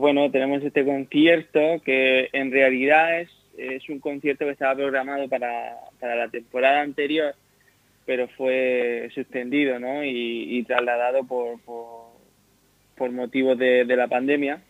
[0.00, 5.76] bueno, tenemos este concierto que en realidad es, es un concierto que estaba programado para,
[6.00, 7.34] para la temporada anterior,
[8.06, 10.02] pero fue suspendido ¿no?
[10.02, 11.60] y, trasladado por,
[12.96, 14.62] por, motivos de, la pandemia.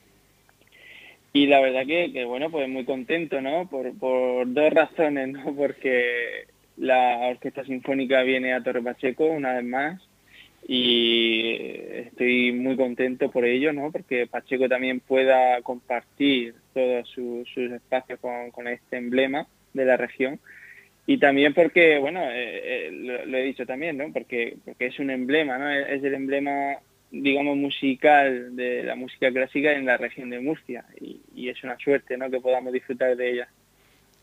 [1.32, 3.68] Y la verdad que, bueno, pues muy contento, ¿no?
[3.68, 5.54] Por, por dos razones, ¿no?
[5.56, 10.09] Porque la Orquesta Sinfónica viene a Torre Pacheco una vez más
[10.66, 11.56] y
[12.06, 13.90] estoy muy contento por ello, ¿no?
[13.90, 20.38] Porque Pacheco también pueda compartir todos sus espacios con, este emblema de la región
[21.07, 24.12] y también porque, bueno, eh, eh, lo, he dicho también, ¿no?
[24.12, 25.68] Porque, porque es un emblema, ¿no?
[25.71, 26.77] Es el emblema,
[27.11, 31.77] digamos, musical de la música clásica en la región de Murcia y, y es una
[31.79, 32.30] suerte, ¿no?
[32.30, 33.48] Que podamos disfrutar de ella.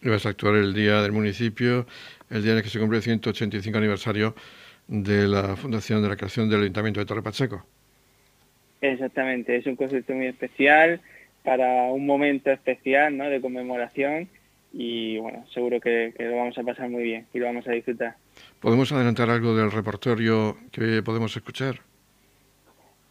[0.01, 1.88] Vas a actuar el día del municipio,
[2.29, 4.35] el día en el que se cumple el 185 aniversario
[4.88, 7.66] de la fundación de la creación del Ayuntamiento de Torre Pacheco.
[8.82, 11.02] Exactamente, es un concierto muy especial
[11.44, 13.30] para un momento especial ¿no?
[13.30, 14.29] de conmemoración
[14.74, 18.16] y bueno, seguro que, lo vamos a pasar muy bien y lo vamos a disfrutar.
[18.60, 21.82] ¿Podemos adelantar algo del repertorio que podemos escuchar?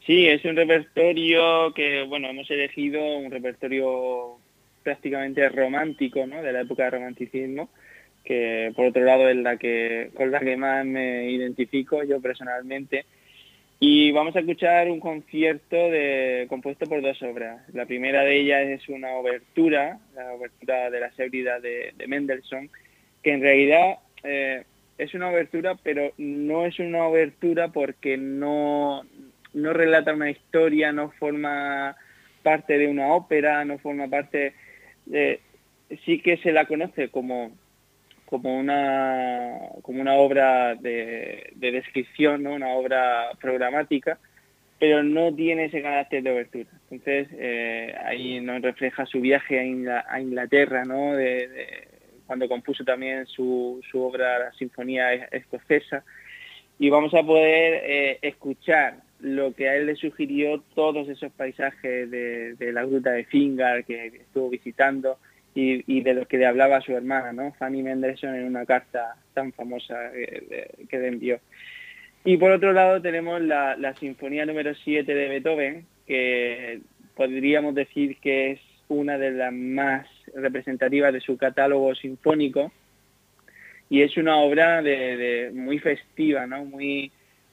[0.07, 4.39] Sí, es un repertorio que, bueno, hemos elegido un repertorio
[4.85, 6.43] prácticamente romántico, ¿no?
[6.43, 7.71] De la época del romanticismo,
[8.27, 13.07] que por otro lado es la que con la que más me identifico yo personalmente.
[13.79, 17.63] Y vamos a escuchar un concierto de, compuesto por dos obras.
[17.75, 22.71] La primera de ellas es una obertura, la obertura de la seguridad de, Mendelssohn,
[23.23, 24.65] que en realidad eh,
[24.99, 29.05] es una obertura, pero no es una obertura porque no,
[29.53, 31.97] no relata una historia, no forma
[32.43, 34.55] parte de una ópera, no forma parte.
[36.05, 37.53] Sí que se la conoce como
[38.27, 42.55] como una, como una obra de, descripción, ¿no?
[42.55, 44.19] una obra programática,
[44.79, 46.69] pero no tiene ese carácter de obertura.
[46.91, 51.15] Entonces, eh, ahí nos refleja su viaje a, Inglaterra, ¿no?
[51.15, 51.89] De,
[52.27, 56.05] cuando compuso también su, su, obra La Sinfonía Escocesa,
[56.79, 62.11] y vamos a poder eh, escuchar lo que a él le sugirió todos esos paisajes
[62.11, 65.19] de, de la gruta de Fingar que estuvo visitando,
[65.59, 67.53] y, de los que le hablaba su hermana, ¿no?
[67.55, 71.41] Fanny Mendelssohn en una carta tan famosa que, le envió.
[72.25, 76.81] Y por otro lado tenemos la, Sinfonía número 7 de Beethoven, que
[77.15, 82.71] podríamos decir que es una de las más representativas de su catálogo sinfónico
[83.88, 86.67] y es una obra de, muy festiva, ¿no?
[86.67, 87.11] Muy,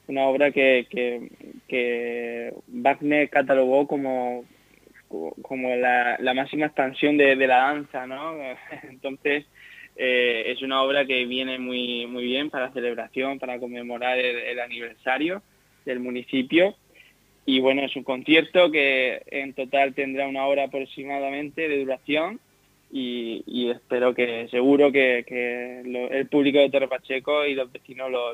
[0.08, 0.88] una obra que,
[1.70, 4.44] que Wagner catalogó como
[5.41, 8.34] como la, máxima expansión de, la danza, ¿no?
[8.90, 9.46] Entonces,
[9.96, 14.59] eh, es una obra que viene muy, muy bien para la celebración, para conmemorar el,
[14.59, 15.41] aniversario
[15.85, 16.75] del municipio.
[17.46, 22.40] Y bueno, es un concierto que en total tendrá una hora aproximadamente de duración
[22.96, 25.25] y, espero que, seguro que,
[26.12, 28.31] el público de Torre Pacheco y los vecinos lo,